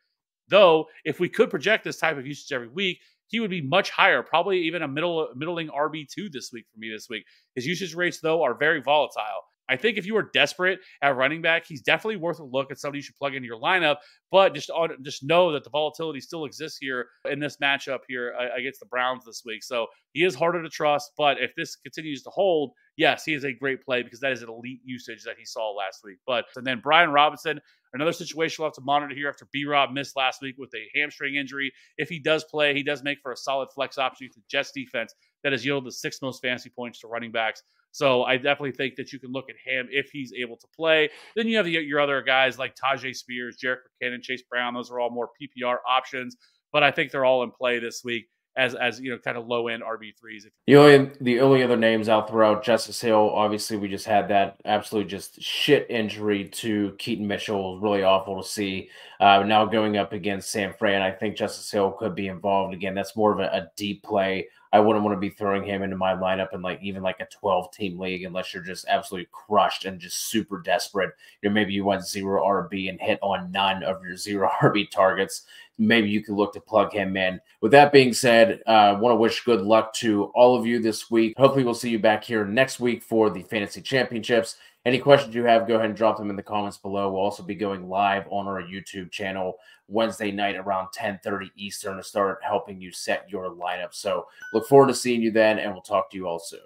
Though, 0.50 0.86
if 1.04 1.20
we 1.20 1.28
could 1.28 1.48
project 1.50 1.84
this 1.84 1.98
type 1.98 2.18
of 2.18 2.26
usage 2.26 2.52
every 2.52 2.68
week, 2.68 2.98
he 3.28 3.40
would 3.40 3.50
be 3.50 3.62
much 3.62 3.90
higher, 3.90 4.22
probably 4.22 4.58
even 4.62 4.82
a 4.82 4.88
middle 4.88 5.28
middling 5.36 5.68
RB2 5.68 6.32
this 6.32 6.50
week 6.52 6.66
for 6.72 6.78
me 6.78 6.90
this 6.90 7.06
week. 7.08 7.24
His 7.54 7.66
usage 7.66 7.94
rates, 7.94 8.20
though, 8.20 8.42
are 8.42 8.54
very 8.54 8.82
volatile. 8.82 9.44
I 9.70 9.76
think 9.76 9.96
if 9.96 10.04
you 10.04 10.16
are 10.16 10.28
desperate 10.34 10.80
at 11.00 11.16
running 11.16 11.42
back, 11.42 11.64
he's 11.64 11.80
definitely 11.80 12.16
worth 12.16 12.40
a 12.40 12.44
look 12.44 12.72
at 12.72 12.78
somebody 12.80 12.98
you 12.98 13.02
should 13.02 13.14
plug 13.14 13.36
into 13.36 13.46
your 13.46 13.60
lineup. 13.60 13.98
But 14.32 14.52
just 14.52 14.68
on, 14.70 14.90
just 15.02 15.22
know 15.22 15.52
that 15.52 15.62
the 15.62 15.70
volatility 15.70 16.20
still 16.20 16.44
exists 16.44 16.78
here 16.80 17.06
in 17.30 17.38
this 17.38 17.56
matchup 17.58 18.00
here 18.08 18.34
uh, 18.38 18.48
against 18.58 18.80
the 18.80 18.86
Browns 18.86 19.24
this 19.24 19.42
week. 19.46 19.62
So 19.62 19.86
he 20.12 20.24
is 20.24 20.34
harder 20.34 20.60
to 20.60 20.68
trust. 20.68 21.12
But 21.16 21.40
if 21.40 21.52
this 21.56 21.76
continues 21.76 22.24
to 22.24 22.30
hold, 22.30 22.72
yes, 22.96 23.24
he 23.24 23.32
is 23.32 23.44
a 23.44 23.52
great 23.52 23.84
play 23.84 24.02
because 24.02 24.18
that 24.20 24.32
is 24.32 24.42
an 24.42 24.48
elite 24.48 24.80
usage 24.84 25.22
that 25.22 25.36
he 25.38 25.44
saw 25.44 25.70
last 25.70 26.00
week. 26.04 26.18
But 26.26 26.46
and 26.56 26.66
then 26.66 26.80
Brian 26.82 27.10
Robinson, 27.10 27.60
another 27.92 28.12
situation 28.12 28.56
we'll 28.58 28.68
have 28.68 28.74
to 28.74 28.82
monitor 28.82 29.14
here 29.14 29.28
after 29.28 29.46
B 29.52 29.64
Rob 29.64 29.92
missed 29.92 30.16
last 30.16 30.42
week 30.42 30.56
with 30.58 30.70
a 30.74 30.98
hamstring 30.98 31.36
injury. 31.36 31.72
If 31.98 32.08
he 32.08 32.18
does 32.18 32.44
play, 32.44 32.74
he 32.74 32.82
does 32.82 33.02
make 33.02 33.18
for 33.22 33.32
a 33.32 33.36
solid 33.36 33.68
flex 33.74 33.98
option 33.98 34.28
to 34.32 34.40
Jets 34.50 34.72
defense 34.72 35.14
that 35.42 35.52
has 35.52 35.64
yielded 35.64 35.88
the 35.88 35.92
sixth 35.92 36.22
most 36.22 36.42
fantasy 36.42 36.70
points 36.70 37.00
to 37.00 37.08
running 37.08 37.32
backs. 37.32 37.62
So 37.92 38.22
I 38.22 38.36
definitely 38.36 38.72
think 38.72 38.94
that 38.96 39.12
you 39.12 39.18
can 39.18 39.32
look 39.32 39.46
at 39.50 39.56
him 39.64 39.88
if 39.90 40.10
he's 40.12 40.32
able 40.32 40.56
to 40.56 40.66
play. 40.76 41.10
Then 41.34 41.48
you 41.48 41.56
have 41.56 41.66
the, 41.66 41.72
your 41.72 42.00
other 42.00 42.22
guys 42.22 42.58
like 42.58 42.76
Tyjae 42.76 43.14
Spears, 43.16 43.56
Jerick 43.62 43.78
McKinnon, 44.02 44.22
Chase 44.22 44.42
Brown. 44.48 44.74
Those 44.74 44.90
are 44.90 45.00
all 45.00 45.10
more 45.10 45.30
PPR 45.40 45.78
options, 45.88 46.36
but 46.72 46.82
I 46.82 46.92
think 46.92 47.10
they're 47.10 47.24
all 47.24 47.42
in 47.42 47.50
play 47.50 47.80
this 47.80 48.02
week 48.04 48.26
as 48.56 48.74
as 48.74 49.00
you 49.00 49.10
know, 49.10 49.18
kind 49.18 49.36
of 49.36 49.46
low 49.46 49.68
end 49.68 49.82
RB 49.82 50.16
threes. 50.18 50.46
The 50.66 50.76
only 50.76 51.10
the 51.20 51.40
only 51.40 51.62
other 51.62 51.76
names 51.76 52.08
I'll 52.08 52.26
throw 52.26 52.52
out, 52.52 52.64
Justice 52.64 53.00
Hill. 53.00 53.30
Obviously, 53.34 53.76
we 53.76 53.88
just 53.88 54.06
had 54.06 54.28
that 54.28 54.60
absolute 54.64 55.08
just 55.08 55.40
shit 55.40 55.86
injury 55.88 56.48
to 56.48 56.94
Keaton 56.98 57.26
Mitchell. 57.26 57.80
really 57.80 58.02
awful 58.02 58.42
to 58.42 58.48
see. 58.48 58.90
Uh, 59.20 59.42
now 59.42 59.64
going 59.64 59.96
up 59.96 60.12
against 60.12 60.50
San 60.50 60.72
Fran, 60.72 61.02
I 61.02 61.10
think 61.10 61.36
Justice 61.36 61.70
Hill 61.70 61.92
could 61.92 62.14
be 62.14 62.28
involved 62.28 62.74
again. 62.74 62.94
That's 62.94 63.16
more 63.16 63.32
of 63.32 63.38
a, 63.38 63.44
a 63.54 63.70
deep 63.76 64.02
play. 64.02 64.48
I 64.72 64.78
wouldn't 64.78 65.04
want 65.04 65.16
to 65.16 65.20
be 65.20 65.30
throwing 65.30 65.64
him 65.64 65.82
into 65.82 65.96
my 65.96 66.14
lineup 66.14 66.54
in 66.54 66.62
like 66.62 66.80
even 66.80 67.02
like 67.02 67.18
a 67.20 67.26
12 67.26 67.72
team 67.72 67.98
league 67.98 68.24
unless 68.24 68.54
you're 68.54 68.62
just 68.62 68.86
absolutely 68.88 69.28
crushed 69.32 69.84
and 69.84 69.98
just 69.98 70.28
super 70.28 70.60
desperate. 70.60 71.10
You 71.42 71.48
know, 71.48 71.54
maybe 71.54 71.72
you 71.72 71.84
went 71.84 72.06
zero 72.06 72.44
RB 72.44 72.88
and 72.88 73.00
hit 73.00 73.18
on 73.20 73.50
none 73.50 73.82
of 73.82 74.02
your 74.04 74.16
zero 74.16 74.48
RB 74.60 74.88
targets. 74.90 75.42
Maybe 75.76 76.10
you 76.10 76.22
could 76.22 76.34
look 76.34 76.52
to 76.52 76.60
plug 76.60 76.92
him 76.92 77.16
in. 77.16 77.40
With 77.62 77.72
that 77.72 77.90
being 77.90 78.12
said, 78.12 78.60
I 78.66 78.88
uh, 78.88 78.98
want 78.98 79.12
to 79.12 79.16
wish 79.16 79.42
good 79.44 79.62
luck 79.62 79.94
to 79.94 80.24
all 80.34 80.54
of 80.54 80.66
you 80.66 80.78
this 80.78 81.10
week. 81.10 81.34
Hopefully, 81.38 81.64
we'll 81.64 81.74
see 81.74 81.90
you 81.90 81.98
back 81.98 82.22
here 82.22 82.44
next 82.44 82.80
week 82.80 83.02
for 83.02 83.30
the 83.30 83.42
fantasy 83.42 83.80
championships. 83.80 84.56
Any 84.86 84.98
questions 84.98 85.34
you 85.34 85.44
have, 85.44 85.68
go 85.68 85.74
ahead 85.74 85.90
and 85.90 85.96
drop 85.96 86.16
them 86.16 86.30
in 86.30 86.36
the 86.36 86.42
comments 86.42 86.78
below. 86.78 87.12
We'll 87.12 87.20
also 87.20 87.42
be 87.42 87.54
going 87.54 87.86
live 87.86 88.26
on 88.30 88.46
our 88.46 88.62
YouTube 88.62 89.10
channel 89.10 89.56
Wednesday 89.88 90.30
night 90.30 90.56
around 90.56 90.88
10:30 90.92 91.50
Eastern 91.54 91.98
to 91.98 92.02
start 92.02 92.38
helping 92.42 92.80
you 92.80 92.90
set 92.90 93.28
your 93.28 93.50
lineup. 93.50 93.92
So 93.92 94.26
look 94.54 94.66
forward 94.66 94.88
to 94.88 94.94
seeing 94.94 95.20
you 95.20 95.32
then, 95.32 95.58
and 95.58 95.72
we'll 95.72 95.82
talk 95.82 96.10
to 96.10 96.16
you 96.16 96.26
all 96.26 96.38
soon. 96.38 96.60